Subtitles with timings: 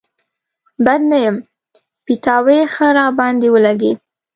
[0.85, 1.35] بد نه يم،
[2.05, 3.97] پيتاوی ښه راباندې ولګېد.